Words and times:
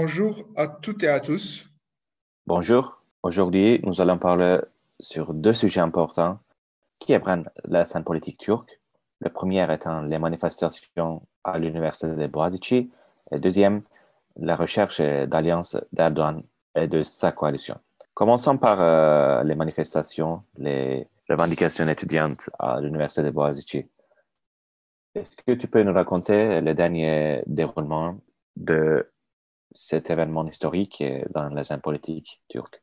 bonjour 0.00 0.44
à 0.54 0.68
toutes 0.68 1.02
et 1.02 1.08
à 1.08 1.18
tous. 1.18 1.68
Bonjour. 2.46 3.02
Aujourd'hui, 3.24 3.80
nous 3.82 4.00
allons 4.00 4.16
parler 4.16 4.60
sur 5.00 5.34
deux 5.34 5.52
sujets 5.52 5.80
importants 5.80 6.38
qui 7.00 7.14
apprennent 7.14 7.50
la 7.64 7.84
scène 7.84 8.04
politique 8.04 8.38
turque. 8.38 8.78
Le 9.18 9.28
premier 9.28 9.64
étant 9.74 10.02
les 10.02 10.20
manifestations 10.20 11.26
à 11.42 11.58
l'université 11.58 12.14
de 12.14 12.26
Boğaziçi 12.28 12.76
et 12.76 13.34
le 13.34 13.40
deuxième, 13.40 13.82
la 14.36 14.54
recherche 14.54 15.00
d'alliance 15.00 15.76
d'Erdogan 15.92 16.44
et 16.76 16.86
de 16.86 17.02
sa 17.02 17.32
coalition. 17.32 17.76
Commençons 18.14 18.56
par 18.56 18.80
euh, 18.80 19.42
les 19.42 19.56
manifestations, 19.56 20.44
les 20.58 21.08
revendications 21.28 21.88
étudiantes 21.88 22.48
à 22.60 22.80
l'université 22.80 23.24
de 23.24 23.30
Boğaziçi. 23.30 23.84
Est-ce 25.16 25.36
que 25.44 25.54
tu 25.54 25.66
peux 25.66 25.82
nous 25.82 25.92
raconter 25.92 26.60
le 26.60 26.72
dernier 26.72 27.42
déroulement 27.48 28.20
de 28.54 29.04
cet 29.70 30.10
événement 30.10 30.46
historique 30.46 31.02
dans 31.30 31.48
la 31.48 31.64
scène 31.64 31.80
politique 31.80 32.42
turque 32.48 32.82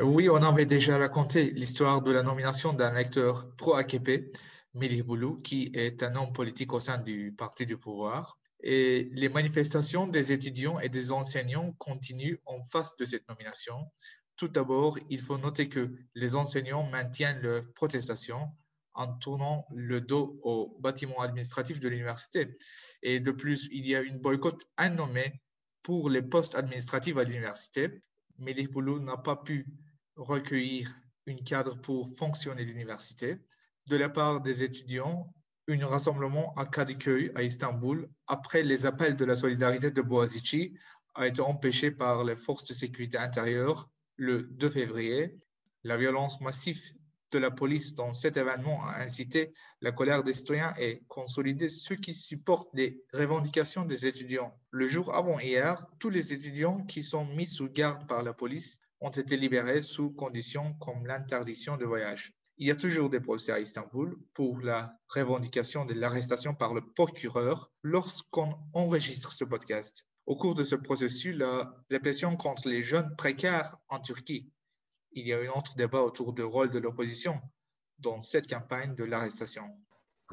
Oui, 0.00 0.28
on 0.28 0.42
avait 0.42 0.66
déjà 0.66 0.98
raconté 0.98 1.50
l'histoire 1.50 2.02
de 2.02 2.12
la 2.12 2.22
nomination 2.22 2.72
d'un 2.72 2.92
lecteur 2.92 3.54
pro-AKP, 3.56 4.32
Melih 4.74 5.02
Boulou, 5.02 5.36
qui 5.36 5.70
est 5.74 6.02
un 6.02 6.14
homme 6.16 6.32
politique 6.32 6.72
au 6.72 6.80
sein 6.80 6.98
du 6.98 7.32
parti 7.36 7.66
du 7.66 7.76
pouvoir. 7.76 8.38
Et 8.62 9.08
les 9.12 9.28
manifestations 9.28 10.06
des 10.06 10.32
étudiants 10.32 10.78
et 10.80 10.88
des 10.88 11.12
enseignants 11.12 11.72
continuent 11.78 12.38
en 12.44 12.62
face 12.66 12.96
de 12.96 13.04
cette 13.04 13.26
nomination. 13.28 13.90
Tout 14.36 14.48
d'abord, 14.48 14.98
il 15.08 15.20
faut 15.20 15.38
noter 15.38 15.68
que 15.68 15.90
les 16.14 16.34
enseignants 16.36 16.88
maintiennent 16.90 17.40
leurs 17.40 17.72
protestations 17.72 18.50
en 18.94 19.12
tournant 19.14 19.66
le 19.70 20.00
dos 20.00 20.38
au 20.42 20.76
bâtiment 20.80 21.20
administratif 21.20 21.80
de 21.80 21.88
l'université. 21.88 22.58
Et 23.02 23.20
de 23.20 23.30
plus, 23.30 23.68
il 23.72 23.86
y 23.86 23.96
a 23.96 24.02
une 24.02 24.18
boycott 24.18 24.62
nommé 24.96 25.40
pour 25.82 26.10
les 26.10 26.22
postes 26.22 26.54
administratifs 26.54 27.16
à 27.16 27.24
l'université. 27.24 28.02
Boulou 28.38 29.00
n'a 29.00 29.16
pas 29.16 29.36
pu 29.36 29.66
recueillir 30.16 30.90
une 31.26 31.42
cadre 31.42 31.80
pour 31.80 32.10
fonctionner 32.16 32.64
l'université. 32.64 33.38
De 33.86 33.96
la 33.96 34.08
part 34.08 34.40
des 34.40 34.62
étudiants, 34.62 35.32
un 35.68 35.86
rassemblement 35.86 36.52
à 36.54 36.66
Kadıköy, 36.66 37.30
à 37.34 37.42
Istanbul, 37.42 38.08
après 38.26 38.62
les 38.62 38.86
appels 38.86 39.16
de 39.16 39.24
la 39.24 39.36
solidarité 39.36 39.90
de 39.90 40.02
Boazici, 40.02 40.74
a 41.14 41.26
été 41.26 41.40
empêché 41.40 41.90
par 41.90 42.24
les 42.24 42.36
forces 42.36 42.66
de 42.66 42.72
sécurité 42.72 43.18
intérieure 43.18 43.88
le 44.16 44.42
2 44.42 44.70
février. 44.70 45.38
La 45.84 45.96
violence 45.96 46.40
massive 46.40 46.82
de 47.32 47.38
la 47.38 47.50
police 47.50 47.94
dans 47.94 48.12
cet 48.12 48.36
événement 48.36 48.82
a 48.84 49.02
incité 49.02 49.52
la 49.80 49.92
colère 49.92 50.24
des 50.24 50.34
citoyens 50.34 50.74
et 50.78 51.02
consolidé 51.08 51.68
ceux 51.68 51.96
qui 51.96 52.14
supportent 52.14 52.70
les 52.74 53.02
revendications 53.12 53.84
des 53.84 54.06
étudiants. 54.06 54.54
Le 54.70 54.88
jour 54.88 55.14
avant 55.14 55.38
hier, 55.38 55.86
tous 55.98 56.10
les 56.10 56.32
étudiants 56.32 56.84
qui 56.84 57.02
sont 57.02 57.24
mis 57.24 57.46
sous 57.46 57.68
garde 57.68 58.06
par 58.06 58.22
la 58.22 58.32
police 58.32 58.80
ont 59.00 59.10
été 59.10 59.36
libérés 59.36 59.82
sous 59.82 60.10
conditions 60.10 60.74
comme 60.74 61.06
l'interdiction 61.06 61.76
de 61.76 61.84
voyage. 61.84 62.32
Il 62.58 62.66
y 62.66 62.70
a 62.70 62.76
toujours 62.76 63.08
des 63.08 63.20
procès 63.20 63.52
à 63.52 63.60
Istanbul 63.60 64.16
pour 64.34 64.60
la 64.60 64.94
revendication 65.08 65.86
de 65.86 65.94
l'arrestation 65.94 66.54
par 66.54 66.74
le 66.74 66.82
procureur 66.92 67.70
lorsqu'on 67.82 68.54
enregistre 68.74 69.32
ce 69.32 69.44
podcast. 69.44 70.04
Au 70.26 70.36
cours 70.36 70.54
de 70.54 70.64
ce 70.64 70.74
processus, 70.74 71.34
la 71.34 71.74
répression 71.90 72.36
contre 72.36 72.68
les 72.68 72.82
jeunes 72.82 73.16
précaires 73.16 73.76
en 73.88 73.98
Turquie 73.98 74.52
il 75.12 75.26
y 75.26 75.32
a 75.32 75.38
un 75.38 75.58
autre 75.58 75.74
débat 75.76 76.02
autour 76.02 76.32
du 76.32 76.42
rôle 76.42 76.70
de 76.70 76.78
l'opposition 76.78 77.40
dans 77.98 78.20
cette 78.20 78.48
campagne 78.48 78.94
de 78.94 79.04
l'arrestation. 79.04 79.64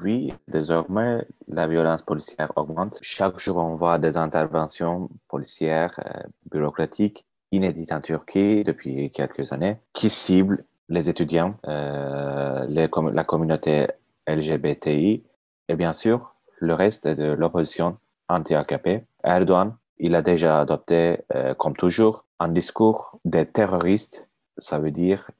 Oui, 0.00 0.32
désormais, 0.46 1.26
la 1.48 1.66
violence 1.66 2.02
policière 2.02 2.52
augmente. 2.56 2.98
Chaque 3.02 3.38
jour, 3.38 3.56
on 3.56 3.74
voit 3.74 3.98
des 3.98 4.16
interventions 4.16 5.10
policières, 5.26 5.98
euh, 6.04 6.22
bureaucratiques, 6.50 7.26
inédites 7.50 7.92
en 7.92 8.00
Turquie 8.00 8.62
depuis 8.62 9.10
quelques 9.10 9.52
années, 9.52 9.76
qui 9.92 10.08
ciblent 10.08 10.64
les 10.88 11.10
étudiants, 11.10 11.56
euh, 11.66 12.66
la 12.68 13.24
communauté 13.24 13.88
LGBTI 14.26 15.24
et 15.68 15.76
bien 15.76 15.92
sûr 15.92 16.34
le 16.60 16.74
reste 16.74 17.08
de 17.08 17.32
l'opposition 17.32 17.98
anti-AKP. 18.28 19.02
Erdogan, 19.24 19.76
il 19.98 20.14
a 20.14 20.22
déjà 20.22 20.60
adopté, 20.60 21.18
euh, 21.34 21.54
comme 21.54 21.76
toujours, 21.76 22.24
un 22.38 22.48
discours 22.48 23.18
des 23.24 23.46
terroristes 23.46 24.27
ça 24.58 24.78
veut 24.78 24.90
dire 24.90 25.30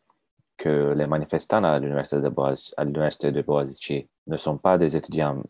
que 0.56 0.93
les 0.97 1.06
manifestants 1.06 1.62
à 1.65 1.79
l'université 1.79 2.21
de, 2.21 2.29
Boaz, 2.29 2.75
de 2.79 3.43
Boğaziçi 3.43 4.09
ne 4.27 4.37
sont 4.37 4.59
pas 4.59 4.77
des 4.79 4.97
étudiants, 4.97 5.43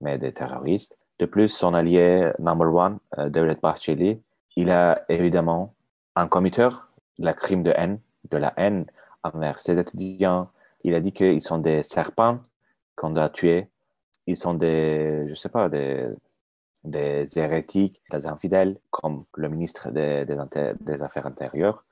mais 0.00 0.18
des 0.18 0.32
terroristes. 0.32 0.96
De 1.18 1.26
plus, 1.26 1.48
son 1.48 1.74
allié 1.74 2.32
number 2.38 2.72
one, 2.72 2.98
euh, 3.18 3.28
Devlet 3.28 3.58
Bahçeli, 3.62 4.20
il 4.56 4.70
a 4.70 5.02
évidemment 5.08 5.74
un 6.14 6.28
committeur 6.28 6.90
la 7.18 7.32
crime 7.32 7.62
de 7.62 7.72
haine, 7.74 7.98
de 8.30 8.36
la 8.36 8.52
haine 8.56 8.86
envers 9.22 9.58
ses 9.58 9.78
étudiants. 9.78 10.50
Il 10.84 10.94
a 10.94 11.00
dit 11.00 11.12
qu'ils 11.12 11.40
sont 11.40 11.58
des 11.58 11.82
serpents 11.82 12.40
qu'on 12.94 13.10
doit 13.10 13.30
tuer. 13.30 13.68
Ils 14.26 14.36
sont 14.36 14.54
des, 14.54 15.26
je 15.28 15.34
sais 15.34 15.48
pas, 15.48 15.68
des, 15.68 16.08
des 16.84 17.38
hérétiques, 17.38 18.02
des 18.10 18.26
infidèles, 18.26 18.78
comme 18.90 19.24
le 19.34 19.48
ministre 19.48 19.90
des, 19.90 20.26
des 20.26 21.02
Affaires 21.02 21.26
intérieures 21.26 21.84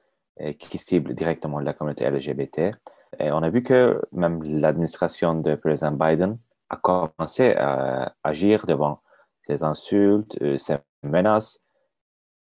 qui 0.58 0.78
cible 0.78 1.14
directement 1.14 1.60
la 1.60 1.72
communauté 1.72 2.10
LGBT. 2.10 2.76
Et 3.18 3.30
on 3.30 3.42
a 3.42 3.48
vu 3.48 3.62
que 3.62 4.00
même 4.12 4.42
l'administration 4.42 5.34
de 5.34 5.54
président 5.54 5.92
Biden 5.92 6.38
a 6.70 6.76
commencé 6.76 7.52
à 7.52 8.14
agir 8.24 8.66
devant 8.66 9.00
ces 9.42 9.62
insultes, 9.62 10.36
euh, 10.42 10.58
ces 10.58 10.78
menaces 11.02 11.60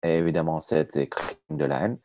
et 0.03 0.19
évidemment 0.19 0.61
cette 0.61 1.09
crime 1.09 1.37
de 1.51 1.65
la 1.65 1.85
haine. 1.85 1.99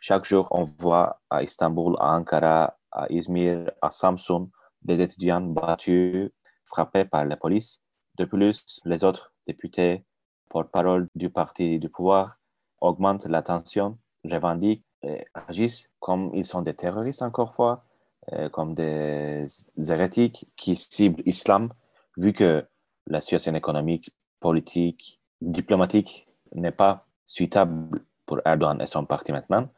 Chaque 0.00 0.24
jour, 0.24 0.48
on 0.50 0.62
voit 0.62 1.20
à 1.28 1.42
Istanbul, 1.42 1.96
à 2.00 2.16
Ankara, 2.16 2.76
à 2.90 3.06
Izmir, 3.10 3.70
à 3.82 3.90
Samsun, 3.90 4.48
des 4.82 5.00
étudiants 5.00 5.42
battus, 5.42 6.30
frappés 6.64 7.04
par 7.04 7.24
la 7.26 7.36
police. 7.36 7.82
De 8.16 8.24
plus, 8.24 8.80
les 8.84 9.04
autres 9.04 9.34
députés, 9.46 10.06
porte-parole 10.48 11.08
du 11.14 11.28
parti 11.28 11.78
du 11.78 11.90
pouvoir, 11.90 12.38
augmentent 12.80 13.26
la 13.26 13.42
tension, 13.42 13.98
revendiquent 14.24 14.84
euh, 14.84 14.89
agissent 15.34 15.90
comme 15.98 16.30
ils 16.34 16.44
sont 16.44 16.62
des 16.62 16.74
terroristes 16.74 17.22
encore 17.22 17.54
fois, 17.54 17.84
euh, 18.32 18.48
comme 18.48 18.74
des 18.74 19.46
hérétiques 19.88 20.46
qui 20.56 20.76
ciblent 20.76 21.22
l'islam, 21.24 21.72
vu 22.16 22.32
que 22.32 22.64
la 23.06 23.20
situation 23.20 23.54
économique, 23.54 24.12
politique, 24.40 25.20
diplomatique 25.40 26.28
n'est 26.54 26.70
pas 26.70 27.06
suitable 27.24 28.02
pour 28.26 28.40
Erdogan 28.44 28.80
et 28.80 28.86
son 28.86 29.06
parti 29.06 29.32
maintenant. 29.32 29.68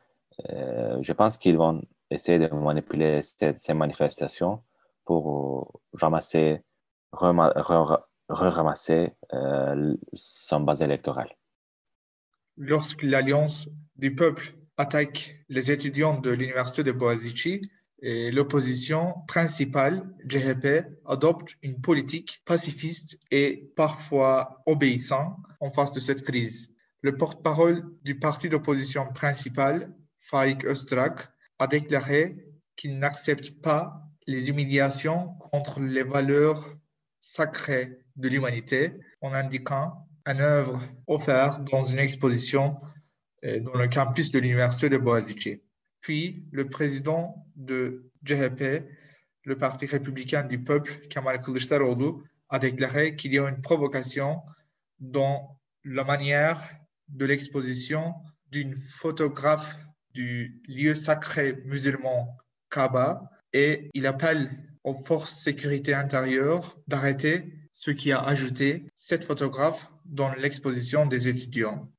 Euh, 0.51 0.99
je 1.03 1.13
pense 1.13 1.39
qu'ils 1.39 1.57
vont 1.57 1.83
essayer 2.11 2.39
de 2.39 2.49
manipuler 2.49 3.21
ces, 3.23 3.75
manifestations 3.75 4.63
pour 5.05 5.81
ramasser, 5.95 6.63
re-ramasser 7.13 9.13
son 10.13 10.61
base 10.61 10.83
électorale. 10.83 11.31
Lorsque 12.57 13.03
l'Alliance 13.03 13.69
du 13.97 14.15
peuple 14.15 14.55
attaque 14.83 15.37
les 15.49 15.71
étudiants 15.71 16.19
de 16.19 16.31
l'université 16.33 16.83
de 16.83 16.91
Boazici 16.91 17.61
et 18.03 18.33
l'opposition 18.33 19.15
principale, 19.29 20.03
GHP, 20.27 20.67
adopte 21.07 21.57
une 21.63 21.81
politique 21.81 22.43
pacifiste 22.45 23.21
et 23.31 23.71
parfois 23.77 24.61
obéissante 24.67 25.37
en 25.61 25.71
face 25.71 25.93
de 25.93 26.01
cette 26.01 26.25
crise. 26.25 26.71
Le 27.01 27.17
porte-parole 27.17 27.85
du 28.03 28.19
parti 28.19 28.49
d'opposition 28.49 29.07
principal, 29.13 29.95
Faik 30.19 30.65
Öztrak, 30.65 31.29
a 31.61 31.69
déclaré 31.69 32.45
qu'il 32.75 32.99
n'accepte 32.99 33.63
pas 33.63 34.03
les 34.27 34.49
humiliations 34.49 35.35
contre 35.53 35.79
les 35.79 36.03
valeurs 36.03 36.77
sacrées 37.21 37.99
de 38.17 38.29
l'humanité 38.29 38.95
en 39.21 39.33
indiquant 39.33 40.09
une 40.27 40.41
œuvre 40.41 40.81
offerte 41.07 41.63
dans 41.71 41.85
une 41.85 42.01
exposition 42.01 42.77
dans 43.43 43.75
le 43.75 43.89
campus 43.89 44.31
de 44.31 44.39
l'université 44.39 44.89
de 44.89 44.99
Boazici. 44.99 45.61
Puis, 46.01 46.45
le 46.53 46.69
président 46.69 47.47
de 47.57 48.11
GHP, 48.25 48.85
le 49.45 49.57
Parti 49.57 49.87
républicain 49.87 50.45
du 50.45 50.63
peuple, 50.63 51.07
Kemal 51.09 51.41
Kılıçdaroğlu, 51.41 52.23
a 52.49 52.59
déclaré 52.59 53.17
qu'il 53.17 53.35
y 53.35 53.39
a 53.39 53.49
une 53.49 53.61
provocation 53.63 54.43
dans 55.01 55.59
la 55.85 56.05
manière 56.05 56.59
de 57.09 57.27
l'exposition 57.27 58.15
d'une 58.51 58.77
photographe 58.77 59.77
du 60.15 60.61
lieu 60.69 60.95
sacré 60.95 61.63
musulman 61.65 62.37
Kaaba 62.71 63.31
et 63.53 63.91
il 63.95 64.07
appelle 64.07 64.51
aux 64.85 64.95
forces 64.95 65.35
sécurité 65.35 65.95
intérieure 65.95 66.77
d'arrêter 66.89 67.53
ce 67.73 67.91
qui 67.91 68.13
a 68.13 68.21
ajouté 68.21 68.85
cette 68.95 69.25
photographe 69.25 69.89
dans 70.05 70.33
l'exposition 70.35 71.07
des 71.07 71.29
étudiants. 71.29 71.91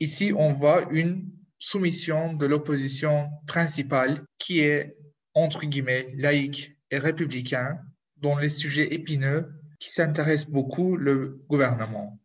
Ici, 0.00 0.32
on 0.36 0.50
voit 0.52 0.86
une 0.90 1.30
soumission 1.58 2.34
de 2.34 2.46
l'opposition 2.46 3.30
principale 3.46 4.24
qui 4.38 4.60
est, 4.60 4.96
entre 5.34 5.64
guillemets, 5.66 6.12
laïque 6.16 6.76
et 6.90 6.98
républicain, 6.98 7.78
dont 8.18 8.36
les 8.36 8.48
sujets 8.48 8.92
épineux 8.94 9.52
qui 9.78 9.90
s'intéressent 9.90 10.50
beaucoup 10.50 10.96
le 10.96 11.40
gouvernement. 11.48 12.18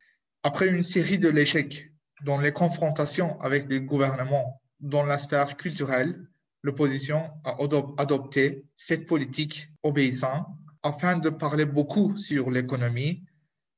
Après 0.44 0.68
une 0.68 0.84
série 0.84 1.20
de 1.20 1.30
l'échec 1.30 1.92
Dans 2.26 2.40
les 2.40 2.52
confrontations 2.52 3.40
avec 3.40 3.70
les 3.70 3.80
gouvernements 3.80 4.62
dans 4.82 5.04
la 5.04 5.18
sphère 5.18 5.56
culturelle, 5.56 6.28
l'opposition 6.64 7.32
a 7.46 7.58
adopté 7.98 8.66
cette 8.76 9.06
politique 9.06 9.70
obéissante 9.84 10.46
afin 10.84 11.18
de 11.18 11.30
parler 11.30 11.66
beaucoup 11.66 12.18
sur 12.18 12.52
l'économie. 12.52 13.24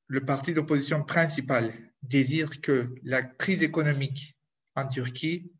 Le 0.07 0.25
parti 0.25 0.53
d'opposition 0.53 1.03
principal 1.03 1.71
désire 2.03 2.61
que 2.61 2.93
la 3.03 3.21
crise 3.21 3.63
économique 3.63 4.35
en 4.75 4.87
Turquie 4.87 5.51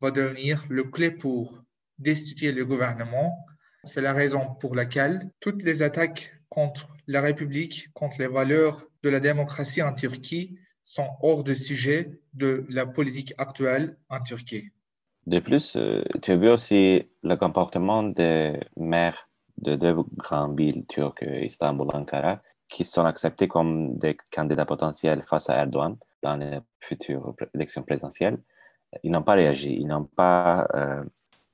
va 0.00 0.10
devenir 0.10 0.64
le 0.68 0.84
clé 0.84 1.10
pour 1.10 1.62
destituer 1.98 2.52
le 2.52 2.64
gouvernement. 2.64 3.32
C'est 3.84 4.02
la 4.02 4.12
raison 4.12 4.54
pour 4.60 4.74
laquelle 4.74 5.30
toutes 5.40 5.62
les 5.62 5.82
attaques 5.82 6.32
contre 6.48 6.88
la 7.06 7.20
République, 7.20 7.88
contre 7.94 8.16
les 8.18 8.28
valeurs 8.28 8.86
de 9.02 9.10
la 9.10 9.20
démocratie 9.20 9.82
en 9.82 9.94
Turquie 9.94 10.58
sont 10.82 11.08
hors 11.22 11.44
de 11.44 11.54
sujet 11.54 12.20
de 12.34 12.64
la 12.68 12.86
politique 12.86 13.34
actuelle 13.38 13.96
en 14.08 14.20
Turquie. 14.20 14.70
De 15.26 15.40
plus, 15.40 15.76
euh, 15.76 16.02
tu 16.22 16.32
as 16.32 16.36
vu 16.36 16.50
aussi 16.50 17.08
le 17.22 17.36
comportement 17.36 18.02
des 18.02 18.60
maires 18.76 19.28
de 19.58 19.76
deux 19.76 19.96
grandes 20.16 20.58
villes 20.58 20.84
turques, 20.86 21.24
Istanbul 21.42 21.88
et 21.92 21.96
Ankara, 21.96 22.42
qui 22.74 22.84
sont 22.84 23.06
acceptés 23.06 23.48
comme 23.48 23.96
des 23.98 24.16
candidats 24.36 24.66
potentiels 24.66 25.22
face 25.22 25.48
à 25.48 25.54
Erdogan 25.62 25.96
dans 26.22 26.36
les 26.36 26.58
futures 26.80 27.34
élections 27.54 27.82
présidentielles. 27.82 28.38
Ils 29.02 29.12
n'ont 29.12 29.22
pas 29.22 29.34
réagi, 29.34 29.72
ils 29.80 29.86
n'ont 29.86 30.08
pas 30.22 30.66
euh, 30.74 31.02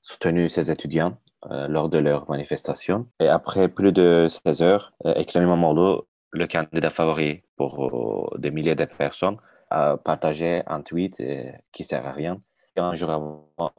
soutenu 0.01 0.49
ces 0.49 0.71
étudiants 0.71 1.15
euh, 1.51 1.69
lors 1.69 1.89
de 1.89 1.99
leur 1.99 2.29
manifestation. 2.29 3.07
Et 3.21 3.29
après 3.29 3.69
plus 3.69 3.93
de 3.93 4.29
16 4.29 4.63
heures, 4.63 4.93
Ekrem 5.05 5.45
İmamoğlu, 5.45 6.01
le 6.33 6.47
candidat 6.47 6.91
favori 6.91 7.43
pour 7.57 8.35
des 8.39 8.51
milliers 8.51 8.75
de 8.75 8.87
personnes, 8.87 9.37
a 9.71 9.97
partagé 9.97 10.63
un 10.67 10.81
tweet 10.81 11.23
qui 11.73 11.85
sert 11.85 12.07
à 12.07 12.13
rien 12.13 12.41
un 12.81 12.95
jour 12.95 13.11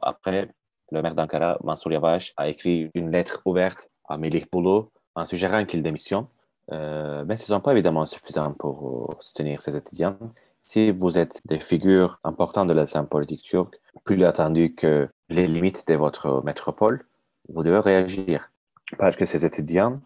après, 0.00 0.48
le 0.90 1.02
maire 1.02 1.14
d'Ankara, 1.14 1.58
Mansour 1.62 1.92
Yavaş, 1.92 2.34
a 2.36 2.48
écrit 2.48 2.90
une 2.94 3.10
lettre 3.10 3.42
ouverte 3.44 3.88
à 4.08 4.16
Melih 4.18 4.44
Boulou 4.50 4.90
en 5.14 5.24
suggérant 5.24 5.64
qu'il 5.64 5.82
démissionne. 5.82 6.26
Euh, 6.70 7.24
mais 7.26 7.36
ce 7.36 7.52
n'est 7.52 7.60
pas 7.60 7.72
évidemment 7.72 8.06
suffisant 8.06 8.52
pour 8.52 9.10
euh, 9.10 9.16
soutenir 9.20 9.60
ces 9.62 9.76
étudiants. 9.76 10.16
Si 10.60 10.90
vous 10.92 11.18
êtes 11.18 11.40
des 11.44 11.58
figures 11.58 12.18
importantes 12.24 12.68
de 12.68 12.72
la 12.72 12.86
scène 12.86 13.06
politique 13.06 13.42
turque, 13.42 13.80
plus 14.04 14.22
attendu 14.24 14.74
que 14.74 15.08
les 15.28 15.46
limites 15.46 15.86
de 15.88 15.94
votre 15.94 16.42
métropole, 16.44 17.04
vous 17.48 17.62
devez 17.62 17.80
réagir. 17.80 18.50
Parce 18.98 19.16
que 19.16 19.24
ces 19.24 19.44
étudiants, 19.44 20.00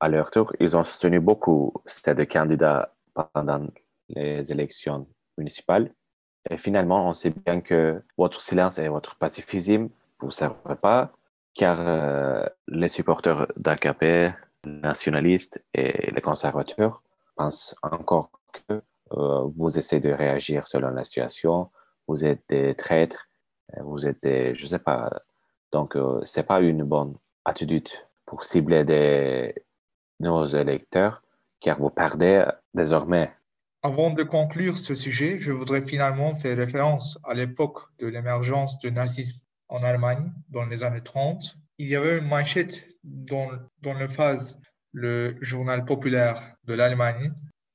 à 0.00 0.08
leur 0.08 0.30
tour, 0.30 0.52
ils 0.60 0.76
ont 0.76 0.84
soutenu 0.84 1.20
beaucoup 1.20 1.72
ces 1.86 2.26
candidats 2.26 2.94
pendant 3.14 3.66
les 4.08 4.50
élections 4.52 5.06
municipales. 5.38 5.90
Et 6.48 6.56
finalement, 6.56 7.08
on 7.08 7.12
sait 7.12 7.32
bien 7.46 7.60
que 7.60 8.02
votre 8.16 8.40
silence 8.40 8.78
et 8.78 8.88
votre 8.88 9.16
pacifisme 9.16 9.82
ne 9.82 9.88
vous 10.20 10.30
servent 10.30 10.76
pas, 10.80 11.12
car 11.54 11.76
euh, 11.80 12.44
les 12.68 12.88
supporters 12.88 13.46
d'AKP, 13.56 14.34
nationalistes 14.64 15.60
et 15.74 16.10
les 16.10 16.20
conservateurs 16.20 17.02
pensent 17.36 17.74
encore 17.82 18.30
que 18.52 18.82
euh, 19.12 19.42
vous 19.56 19.78
essayez 19.78 20.00
de 20.00 20.10
réagir 20.10 20.68
selon 20.68 20.90
la 20.90 21.04
situation, 21.04 21.70
vous 22.06 22.24
êtes 22.24 22.42
des 22.48 22.74
traîtres, 22.74 23.28
euh, 23.76 23.82
vous 23.82 24.06
êtes 24.06 24.22
des, 24.22 24.54
je 24.54 24.64
ne 24.64 24.68
sais 24.68 24.78
pas. 24.78 25.10
Donc, 25.72 25.94
ce 25.94 26.40
n'est 26.40 26.46
pas 26.46 26.60
une 26.60 26.82
bonne 26.82 27.16
attitude 27.44 27.88
pour 28.26 28.42
cibler 28.42 28.82
des, 28.82 29.54
nos 30.18 30.44
électeurs, 30.44 31.22
car 31.60 31.78
vous 31.78 31.90
perdez 31.90 32.44
désormais 32.74 33.30
avant 33.82 34.10
de 34.10 34.22
conclure 34.24 34.76
ce 34.76 34.94
sujet, 34.94 35.40
je 35.40 35.52
voudrais 35.52 35.80
finalement 35.80 36.34
faire 36.34 36.54
référence 36.54 37.18
à 37.24 37.32
l'époque 37.32 37.78
de 37.98 38.08
l'émergence 38.08 38.78
du 38.78 38.92
nazisme 38.92 39.40
en 39.68 39.82
Allemagne 39.82 40.30
dans 40.50 40.66
les 40.66 40.82
années 40.82 41.00
30. 41.00 41.56
Il 41.82 41.88
y 41.88 41.96
avait 41.96 42.18
une 42.18 42.26
manchette 42.26 42.86
dans, 43.04 43.48
dans 43.80 43.94
le 43.94 44.06
phase, 44.06 44.60
le 44.92 45.34
journal 45.40 45.86
populaire 45.86 46.38
de 46.64 46.74
l'Allemagne. 46.74 47.32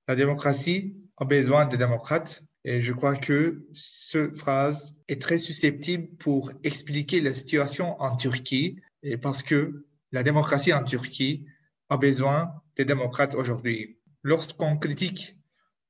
La 0.08 0.16
démocratie 0.16 0.96
a 1.18 1.26
besoin 1.26 1.66
de 1.66 1.76
démocrates. 1.76 2.44
Et 2.66 2.84
je 2.84 2.94
crois 2.94 3.16
que 3.16 3.66
cette 3.74 4.38
phrase 4.38 4.92
est 5.08 5.20
très 5.20 5.40
susceptible 5.40 6.08
pour 6.18 6.52
expliquer 6.64 7.20
la 7.20 7.34
situation 7.34 8.00
en 8.00 8.16
Turquie, 8.16 8.80
et 9.02 9.18
parce 9.18 9.42
que 9.42 9.88
la 10.12 10.22
démocratie 10.22 10.72
en 10.72 10.84
Turquie 10.84 11.48
a 11.90 11.98
besoin 11.98 12.54
des 12.78 12.86
démocrates 12.86 13.34
aujourd'hui. 13.34 13.98
Lorsqu'on 14.22 14.78
critique 14.78 15.36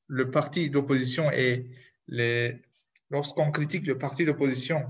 le 0.08 0.32
parti 0.32 0.70
d'opposition 0.70 1.30
et 1.32 1.70
les... 2.08 2.62
lorsqu'on 3.10 3.52
critique 3.52 3.86
le 3.86 3.98
parti 3.98 4.24
d'opposition, 4.24 4.86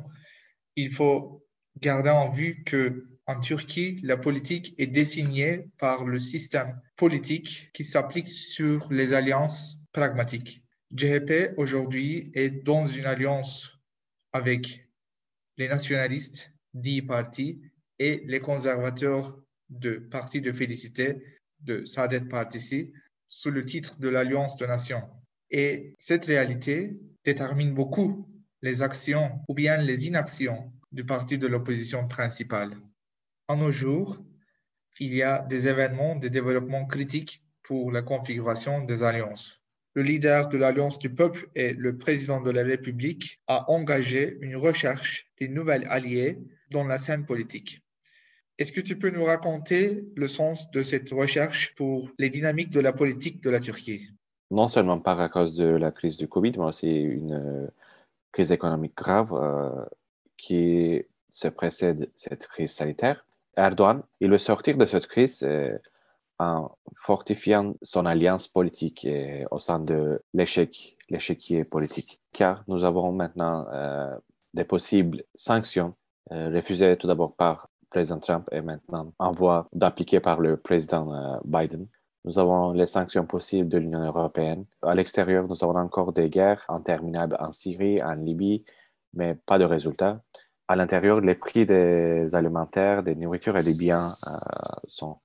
il 0.75 0.92
faut 0.92 1.44
garder 1.81 2.12
en 2.12 2.30
vue 2.30 2.63
que 2.63 3.15
en 3.27 3.39
Turquie, 3.39 4.00
la 4.04 4.18
politique 4.18 4.75
est 4.77 4.88
désignée 4.88 5.68
par 5.77 6.06
le 6.06 6.19
système 6.19 6.80
politique 6.95 7.72
qui 7.74 7.83
s'applique 7.83 8.30
sur 8.30 8.92
les 8.92 9.13
alliances 9.13 9.77
pragmatiques. 9.92 10.63
GHP 10.94 11.56
aujourd'hui 11.57 12.31
est 12.36 12.50
dans 12.50 12.86
une 12.86 13.06
alliance 13.06 13.80
avec 14.31 14.88
les 15.57 15.68
nationalistes, 15.68 16.54
dix 16.74 17.01
partis, 17.01 17.62
et 17.98 18.24
les 18.27 18.39
conservateurs 18.39 19.39
de 19.69 19.95
parti 19.95 20.42
de 20.42 20.51
félicité 20.51 21.24
de 21.62 21.86
Saadet 21.86 22.25
Partisi, 22.25 22.92
sous 23.28 23.50
le 23.50 23.66
titre 23.66 23.98
de 24.00 24.10
l'Alliance 24.10 24.57
de 24.57 24.66
nations. 24.66 25.04
Et 25.50 25.95
cette 25.98 26.25
réalité 26.25 27.00
détermine 27.24 27.74
beaucoup 27.74 28.30
les 28.62 28.81
actions 28.81 29.39
ou 29.48 29.54
bien 29.54 29.78
les 29.78 30.06
inactions 30.06 30.71
du 30.92 31.06
parti 31.06 31.38
de 31.38 31.48
l'opposition 31.48 32.07
principale. 32.07 32.78
En 33.47 33.57
nos 33.57 33.71
jours, 33.71 34.18
il 35.00 35.13
y 35.13 35.21
a 35.21 35.44
des 35.44 35.68
événements 35.68 36.15
de 36.15 36.30
développement 36.30 36.86
critiques 36.88 37.44
pour 37.62 37.92
la 37.92 38.01
configuration 38.01 38.83
des 38.83 39.03
alliances. 39.03 39.62
Le 39.94 40.01
leader 40.01 40.50
de 40.50 40.57
l'Alliance 40.57 40.97
du 40.97 41.13
peuple 41.13 41.47
et 41.53 41.74
le 41.74 41.95
président 41.95 42.42
de 42.42 42.50
la 42.50 42.63
République 42.63 43.39
a 43.47 43.69
engagé 43.69 44.38
une 44.42 44.56
recherche 44.56 45.28
des 45.40 45.47
nouvelles 45.47 45.85
alliés 45.90 46.40
dans 46.71 46.83
la 46.83 46.97
scène 46.97 47.25
politique. 47.25 47.83
Est-ce 48.57 48.71
que 48.71 48.81
tu 48.81 48.97
peux 48.97 49.11
nous 49.11 49.23
raconter 49.23 50.06
le 50.16 50.28
sens 50.28 50.71
de 50.71 50.81
cette 50.81 51.11
recherche 51.11 51.75
pour 51.75 52.09
les 52.18 52.30
dynamiques 52.30 52.71
de 52.71 52.80
la 52.80 52.94
politique 52.94 53.44
de 53.44 53.52
la 53.52 53.59
Turquie? 53.59 54.09
Non 54.49 54.68
seulement 54.68 54.99
par 54.99 55.19
à 55.19 55.30
cause 55.30 55.56
de 55.56 55.66
la 55.66 55.92
crise 55.92 56.18
du 56.18 56.28
Covid, 56.28 56.54
mais 56.57 56.66
aussi 56.66 56.90
une 56.90 57.33
euh, 57.33 57.68
crise 58.31 58.52
économique 58.52 58.95
grave 58.97 59.33
euh, 59.33 59.85
qui 60.35 61.04
se 61.30 61.47
précède 61.47 62.09
cette 62.16 62.47
crise 62.47 62.71
sanitaire. 62.71 63.25
Erdogan, 63.57 64.04
il 64.19 64.31
veut 64.31 64.38
sortir 64.38 64.78
de 64.78 64.85
cette 64.85 65.07
crise 65.07 65.44
euh, 65.44 65.78
en 66.40 66.71
fortifiant 66.97 67.76
son 67.81 68.06
alliance 68.06 68.47
politique 68.47 69.07
au 69.52 69.57
sein 69.57 69.80
de 69.80 70.21
l'échec, 70.33 70.97
l'échiquier 71.09 71.64
politique. 71.64 72.21
Car 72.33 72.64
nous 72.68 72.83
avons 72.83 73.14
maintenant 73.14 73.66
des 74.54 74.66
possibles 74.66 75.24
sanctions 75.33 75.94
refusées 76.30 76.97
tout 76.97 77.07
d'abord 77.07 77.35
par 77.38 77.69
président 77.90 78.19
Trump 78.19 78.50
est 78.52 78.62
maintenant 78.62 79.14
en 79.18 79.31
voie 79.31 79.69
d'appliquer 79.71 80.19
par 80.19 80.42
le 80.42 80.57
président 80.57 81.40
Biden. 81.45 81.88
Nous 82.26 82.40
avons 82.40 82.71
les 82.71 82.88
sanctions 82.88 83.28
possibles 83.28 83.69
de 83.69 83.78
l'Union 83.78 84.04
européenne. 84.04 84.66
À 84.81 84.95
l'extérieur, 84.95 85.47
nous 85.47 85.64
avons 85.64 85.78
encore 85.78 86.12
des 86.12 86.28
guerres 86.28 86.66
interminables 86.69 87.38
en 87.40 87.52
Syrie, 87.52 88.02
en 88.04 88.16
Libye, 88.16 88.66
mais 89.14 89.35
pas 89.35 89.59
de 89.59 89.64
résultats. 89.64 90.21
À 90.68 90.76
l'intérieur, 90.76 91.22
les 91.22 91.36
prix 91.36 91.66
des 91.68 92.34
alimentaires, 92.34 93.04
des 93.04 93.14
nourritures 93.14 93.56
et 93.56 93.64
des 93.64 93.76
biens 93.76 94.07
euh, 94.28 94.31
sont 94.88 95.19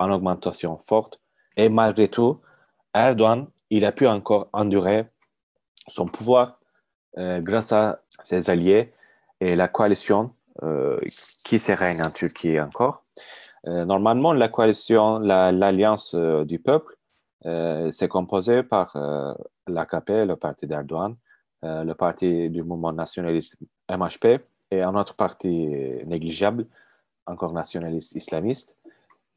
en 0.00 0.10
augmentation 0.10 0.78
forte. 0.78 1.20
Et 1.56 1.68
malgré 1.68 2.08
tout, 2.08 2.40
Erdogan, 2.92 3.46
il 3.70 3.84
a 3.84 3.92
pu 3.92 4.08
encore 4.08 4.48
endurer 4.52 5.06
son 5.86 6.06
pouvoir 6.06 6.58
euh, 7.18 7.40
grâce 7.40 7.72
à 7.72 8.00
ses 8.24 8.50
alliés 8.50 8.92
et 9.40 9.54
la 9.54 9.68
coalition 9.68 10.34
euh, 10.64 10.98
qui 11.44 11.60
se 11.60 11.70
règne 11.70 12.02
en 12.02 12.10
Turquie 12.10 12.60
encore. 12.60 13.04
Normalement, 13.66 14.32
la 14.32 14.48
coalition, 14.48 15.18
l'alliance 15.18 16.14
du 16.14 16.58
peuple, 16.58 16.96
c'est 17.44 18.08
composé 18.08 18.62
par 18.62 18.96
l'AKP, 19.66 20.24
le 20.24 20.34
parti 20.34 20.66
d'Erdogan, 20.66 21.14
le 21.62 21.92
parti 21.92 22.48
du 22.48 22.62
mouvement 22.62 22.94
nationaliste 22.94 23.58
MHP 23.90 24.40
et 24.70 24.82
un 24.82 24.94
autre 24.94 25.14
parti 25.14 25.48
négligeable, 26.06 26.66
encore 27.26 27.52
nationaliste 27.52 28.14
islamiste. 28.14 28.76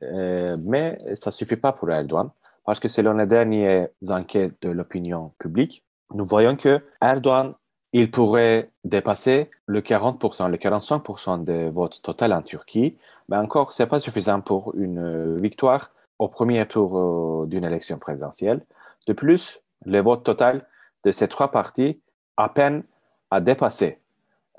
mais 0.02 0.98
ça 1.16 1.30
ne 1.30 1.34
suffit 1.34 1.56
pas 1.56 1.72
pour 1.72 1.90
Erdogan, 1.90 2.30
parce 2.66 2.80
que 2.80 2.88
selon 2.88 3.14
les 3.14 3.26
dernières 3.26 3.90
enquêtes 4.10 4.56
de 4.62 4.70
l'opinion 4.70 5.32
publique, 5.38 5.84
nous 6.14 6.26
voyons 6.26 6.56
que 6.56 6.82
Erdogan 7.02 7.54
il 7.94 8.10
pourrait 8.10 8.72
dépasser 8.84 9.52
le 9.68 9.82
40%, 9.82 10.50
le 10.50 10.58
45% 10.58 11.44
des 11.44 11.70
votes 11.70 12.02
total 12.02 12.34
en 12.34 12.42
Turquie, 12.42 12.98
mais 13.30 13.38
encore, 13.38 13.72
ce 13.72 13.84
n'est 13.84 13.90
pas 13.90 14.00
suffisant 14.00 14.42
pour 14.42 14.74
une 14.76 15.40
victoire 15.40 15.92
au 16.18 16.28
premier 16.28 16.66
tour 16.68 16.98
euh, 16.98 17.46
d'une 17.46 17.64
élection 17.64 18.00
présidentielle. 18.00 18.66
De 19.08 19.14
plus, 19.14 19.62
le 19.86 20.02
vote 20.02 20.24
total 20.24 20.66
de 21.06 21.12
ces 21.12 21.28
trois 21.28 21.52
partis 21.52 22.02
à 22.36 22.50
peine 22.50 22.84
à 23.30 23.42
dépasser 23.42 24.00
euh, 24.00 24.03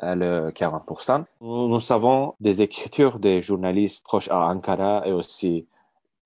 le 0.02 0.50
40%. 0.50 1.24
Nous, 1.40 1.80
savons 1.80 2.34
des 2.40 2.62
écritures 2.62 3.18
des 3.18 3.42
journalistes 3.42 4.04
proches 4.04 4.28
à 4.30 4.48
Ankara 4.48 5.06
et 5.06 5.12
aussi 5.12 5.66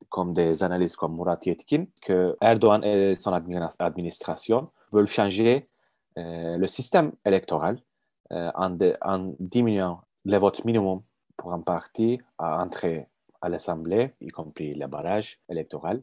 comme 0.09 0.33
des 0.33 0.63
analystes 0.63 0.97
comme 0.97 1.15
Murat 1.17 1.39
Yetkin 1.45 1.85
que 2.01 2.37
Erdogan 2.41 2.83
et 2.83 3.15
son 3.17 3.33
administration 3.33 4.71
veulent 4.91 5.07
changer 5.07 5.69
euh, 6.17 6.57
le 6.57 6.67
système 6.67 7.13
électoral 7.27 7.79
euh, 8.33 8.51
en, 8.55 9.35
diminuant 9.39 10.01
le 10.25 10.39
vote 10.39 10.65
minimum 10.65 11.03
pour 11.37 11.53
un 11.53 11.61
parti 11.61 12.19
à 12.39 12.63
entrer 12.63 13.07
à 13.41 13.49
l'Assemblée, 13.49 14.15
y 14.21 14.29
compris 14.29 14.75
les 14.75 14.87
barrages 14.87 15.39
électoraux. 15.49 16.03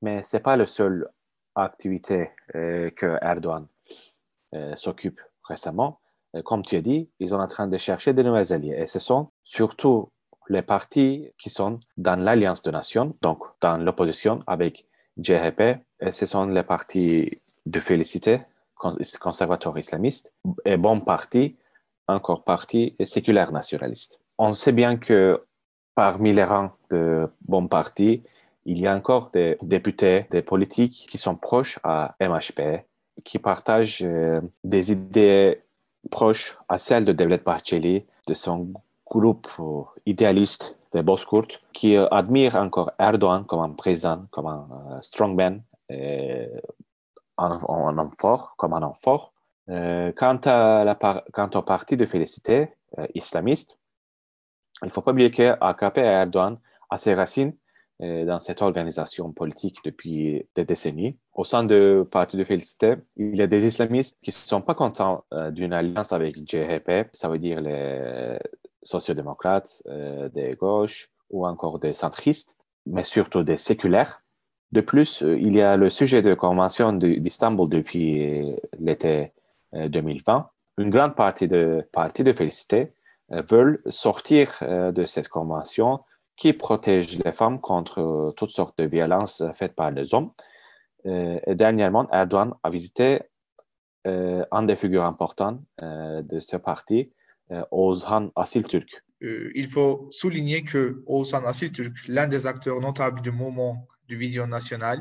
Mais 0.00 0.22
ce 0.22 0.36
n'est 0.36 0.42
pas 0.42 0.56
la 0.56 0.66
seule 0.66 1.08
activité 1.54 2.30
que 2.54 3.18
Erdogan 3.20 3.66
s'occupe 4.74 5.20
récemment. 5.44 6.00
Euh, 6.36 6.42
comme 6.42 6.62
tu 6.62 6.76
as 6.76 6.80
dit, 6.80 7.08
ils 7.18 7.30
sont 7.30 7.40
en 7.40 7.46
train 7.46 7.66
de 7.66 7.78
chercher 7.78 8.12
de 8.12 8.22
nouveaux 8.22 8.52
alliés. 8.52 8.76
Et 8.78 8.86
ce 8.86 8.98
sont 8.98 9.28
surtout 9.44 10.10
les 10.48 10.62
partis 10.62 11.30
qui 11.38 11.50
sont 11.50 11.80
dans 11.96 12.16
l'Alliance 12.16 12.62
des 12.62 12.70
Nations, 12.70 13.14
donc 13.22 13.38
dans 13.60 13.76
l'opposition 13.76 14.42
avec 14.46 14.86
JHP, 15.18 15.60
et 16.00 16.10
ce 16.10 16.26
sont 16.26 16.46
les 16.46 16.62
partis 16.62 17.38
de 17.66 17.80
félicité, 17.80 18.40
conservateurs 19.20 19.78
islamistes, 19.78 20.32
et 20.64 20.76
bon 20.76 21.00
parti, 21.00 21.56
encore 22.08 22.42
parti 22.44 22.96
séculaire 23.04 23.52
nationaliste. 23.52 24.18
On 24.38 24.52
sait 24.52 24.72
bien 24.72 24.96
que 24.96 25.44
parmi 25.94 26.32
les 26.32 26.44
rangs 26.44 26.72
de 26.90 27.28
bons 27.42 27.68
partis, 27.68 28.22
il 28.64 28.78
y 28.78 28.86
a 28.86 28.94
encore 28.94 29.30
des 29.30 29.58
députés, 29.62 30.26
des 30.30 30.42
politiques 30.42 31.06
qui 31.08 31.18
sont 31.18 31.36
proches 31.36 31.78
à 31.84 32.16
MHP, 32.20 32.84
qui 33.24 33.38
partagent 33.38 34.02
euh, 34.02 34.40
des 34.64 34.92
idées 34.92 35.62
proche 36.10 36.58
à 36.68 36.78
celle 36.78 37.04
de 37.04 37.12
Devlet 37.12 37.38
Bahçeli, 37.38 38.04
de 38.26 38.34
son 38.34 38.72
groupe 39.06 39.48
euh, 39.58 39.82
idéaliste 40.06 40.78
de 40.92 41.02
Bozkurt, 41.02 41.62
qui 41.72 41.96
euh, 41.96 42.06
admire 42.10 42.56
encore 42.56 42.92
Erdogan 42.98 43.44
comme 43.44 43.60
un 43.60 43.70
président, 43.70 44.26
comme 44.30 44.46
un 44.46 44.68
euh, 44.70 45.02
strongman, 45.02 45.62
un, 47.38 47.50
homme 47.98 48.12
fort, 48.18 48.54
comme 48.56 48.72
un 48.72 48.82
homme 48.82 48.94
fort. 49.00 49.32
quant, 49.66 50.40
à 50.44 50.84
la, 50.84 50.94
quant 51.32 51.50
au 51.54 51.62
parti 51.62 51.96
de 51.96 52.06
félicité 52.06 52.72
islamiste, 53.14 53.78
il 54.82 54.86
ne 54.86 54.90
faut 54.90 55.02
pas 55.02 55.10
oublier 55.10 55.30
qu'AKP 55.30 55.98
et 55.98 56.00
Erdogan 56.00 56.58
a 56.88 56.98
ses 56.98 57.14
racines 57.14 57.54
dans 58.02 58.40
cette 58.40 58.62
organisation 58.62 59.32
politique 59.32 59.78
depuis 59.84 60.44
des 60.56 60.64
décennies. 60.64 61.16
Au 61.34 61.44
sein 61.44 61.62
du 61.62 62.02
Parti 62.10 62.36
de 62.36 62.44
Félicité, 62.44 62.96
il 63.16 63.36
y 63.36 63.42
a 63.42 63.46
des 63.46 63.64
islamistes 63.64 64.18
qui 64.22 64.30
ne 64.30 64.34
sont 64.34 64.60
pas 64.60 64.74
contents 64.74 65.24
euh, 65.32 65.50
d'une 65.50 65.72
alliance 65.72 66.12
avec 66.12 66.36
JHP, 66.36 67.08
ça 67.12 67.28
veut 67.28 67.38
dire 67.38 67.60
les 67.60 68.38
sociodémocrates, 68.82 69.82
euh, 69.86 70.28
des 70.30 70.54
gauches 70.54 71.08
ou 71.30 71.46
encore 71.46 71.78
des 71.78 71.92
centristes, 71.92 72.56
mais 72.86 73.04
surtout 73.04 73.44
des 73.44 73.56
séculaires. 73.56 74.22
De 74.72 74.80
plus, 74.80 75.22
euh, 75.22 75.38
il 75.38 75.54
y 75.54 75.62
a 75.62 75.76
le 75.76 75.88
sujet 75.88 76.22
de 76.22 76.34
convention 76.34 76.92
d'Istanbul 76.92 77.68
depuis 77.68 78.56
l'été 78.78 79.32
2020. 79.72 80.50
Une 80.78 80.90
grande 80.90 81.14
partie 81.14 81.46
de 81.46 81.86
Parti 81.92 82.24
de 82.24 82.32
Félicité 82.32 82.92
veulent 83.30 83.80
sortir 83.86 84.58
de 84.60 85.04
cette 85.06 85.28
convention 85.28 86.00
qui 86.42 86.52
protège 86.52 87.18
les 87.24 87.32
femmes 87.32 87.60
contre 87.60 88.00
euh, 88.00 88.32
toutes 88.32 88.50
sortes 88.50 88.76
de 88.76 88.84
violences 88.84 89.44
faites 89.54 89.76
par 89.76 89.92
les 89.92 90.12
hommes. 90.12 90.32
Euh, 91.06 91.38
et 91.46 91.54
dernièrement, 91.54 92.10
Erdogan 92.10 92.52
a 92.64 92.68
visité 92.68 93.20
euh, 94.08 94.44
un 94.50 94.64
des 94.64 94.74
figures 94.74 95.04
importantes 95.04 95.60
de 96.32 96.40
ce 96.40 96.56
parti, 96.56 97.12
Ozhan 97.70 98.32
Asiltürk. 98.34 98.90
il 99.20 99.66
faut 99.74 100.08
souligner 100.10 100.64
que 100.64 101.04
Ozhan 101.06 101.44
Asiltürk, 101.44 101.94
l'un 102.08 102.26
des 102.26 102.44
acteurs 102.48 102.80
notables 102.80 103.20
du 103.22 103.30
mouvement 103.30 103.86
de 104.08 104.16
vision 104.16 104.48
nationale, 104.48 105.00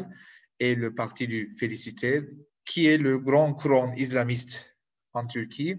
est 0.59 0.75
le 0.75 0.93
parti 0.93 1.25
du 1.25 1.55
Félicité, 1.59 2.21
qui 2.65 2.85
est 2.85 2.99
le 2.99 3.17
grand 3.17 3.51
courant 3.55 3.91
islamiste 3.95 4.75
en 5.13 5.25
Turquie. 5.25 5.75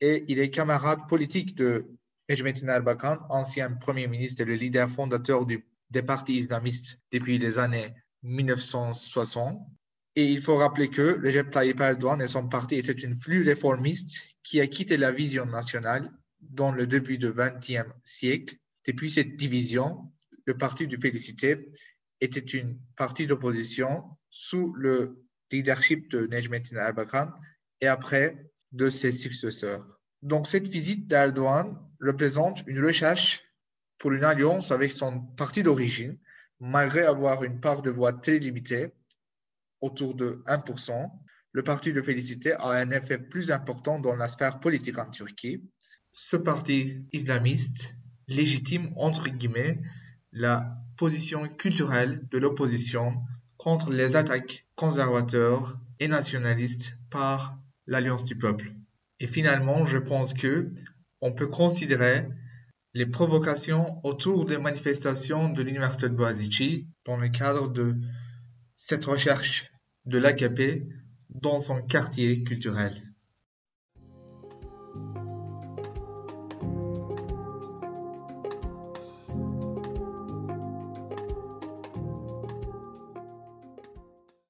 Et 0.00 0.24
il 0.26 0.40
est 0.40 0.50
camarade 0.50 1.02
politique 1.08 1.54
de 1.54 1.86
Necmettin 2.28 2.68
Erbakan, 2.68 3.18
ancien 3.28 3.72
Premier 3.74 4.08
ministre 4.08 4.42
et 4.42 4.44
le 4.44 4.54
leader 4.54 4.90
fondateur 4.90 5.46
du, 5.46 5.64
des 5.90 6.02
partis 6.02 6.34
islamistes 6.34 6.98
depuis 7.12 7.38
les 7.38 7.58
années 7.58 7.94
1960. 8.22 9.60
Et 10.16 10.32
il 10.32 10.40
faut 10.40 10.56
rappeler 10.56 10.88
que 10.88 11.20
Recep 11.24 11.50
Tayyip 11.50 11.80
Erdogan 11.80 12.20
et 12.20 12.26
son 12.26 12.48
parti 12.48 12.76
étaient 12.76 12.92
une 12.92 13.16
flux 13.16 13.42
réformiste 13.42 14.36
qui 14.42 14.60
a 14.60 14.66
quitté 14.66 14.96
la 14.96 15.12
vision 15.12 15.46
nationale 15.46 16.10
dans 16.40 16.72
le 16.72 16.86
début 16.86 17.18
du 17.18 17.32
XXe 17.32 17.90
siècle. 18.02 18.56
Depuis 18.86 19.10
cette 19.10 19.36
division, 19.36 20.12
le 20.46 20.56
parti 20.56 20.86
du 20.86 20.96
Félicité 20.96 21.70
était 22.20 22.40
une 22.40 22.78
partie 22.96 23.26
d'opposition 23.26 24.04
sous 24.30 24.72
le 24.74 25.22
leadership 25.52 26.10
de 26.10 26.26
Necmettin 26.26 26.76
Erbakan 26.76 27.30
et 27.80 27.86
après 27.86 28.50
de 28.72 28.88
ses 28.88 29.12
successeurs. 29.12 30.00
Donc 30.22 30.46
cette 30.46 30.68
visite 30.68 31.06
d'Erdogan 31.06 31.78
représente 32.00 32.62
une 32.66 32.84
recherche 32.84 33.42
pour 33.98 34.12
une 34.12 34.24
alliance 34.24 34.70
avec 34.70 34.92
son 34.92 35.20
parti 35.20 35.62
d'origine, 35.62 36.18
malgré 36.60 37.02
avoir 37.02 37.44
une 37.44 37.60
part 37.60 37.82
de 37.82 37.90
voix 37.90 38.12
très 38.12 38.38
limitée, 38.38 38.92
autour 39.80 40.14
de 40.14 40.42
1%. 40.46 41.10
Le 41.52 41.62
parti 41.62 41.92
de 41.92 42.02
Félicité 42.02 42.52
a 42.52 42.70
un 42.70 42.90
effet 42.90 43.18
plus 43.18 43.50
important 43.50 43.98
dans 43.98 44.14
la 44.14 44.28
sphère 44.28 44.60
politique 44.60 44.98
en 44.98 45.10
Turquie. 45.10 45.62
Ce 46.12 46.36
parti 46.36 47.06
islamiste 47.12 47.94
légitime, 48.28 48.90
entre 48.96 49.28
guillemets, 49.28 49.80
la 50.32 50.76
position 50.96 51.46
culturelle 51.46 52.26
de 52.28 52.38
l'opposition 52.38 53.14
contre 53.56 53.90
les 53.90 54.16
attaques 54.16 54.66
conservateurs 54.74 55.78
et 55.98 56.08
nationalistes 56.08 56.96
par 57.10 57.58
l'Alliance 57.86 58.24
du 58.24 58.36
peuple. 58.36 58.74
Et 59.20 59.26
finalement, 59.26 59.84
je 59.86 59.98
pense 59.98 60.34
que 60.34 60.70
on 61.20 61.32
peut 61.32 61.48
considérer 61.48 62.28
les 62.94 63.06
provocations 63.06 64.00
autour 64.04 64.44
des 64.44 64.58
manifestations 64.58 65.50
de 65.50 65.62
l'Université 65.62 66.08
de 66.08 66.14
Boğaziçi 66.14 66.86
dans 67.04 67.16
le 67.16 67.28
cadre 67.28 67.68
de 67.68 67.94
cette 68.76 69.04
recherche 69.04 69.70
de 70.06 70.18
l'AKP 70.18 70.86
dans 71.30 71.60
son 71.60 71.82
quartier 71.82 72.42
culturel. 72.44 72.94